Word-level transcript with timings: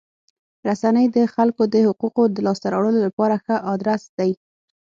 رسنۍ 0.67 1.05
د 1.15 1.17
خلکو 1.35 1.63
د 1.73 1.75
حقوقو 1.87 2.23
د 2.29 2.37
لاسته 2.45 2.67
راوړلو 2.73 2.99
لپاره 3.07 3.35
ښه 3.43 3.55
ادرس 3.73 4.03
دی. 4.17 4.31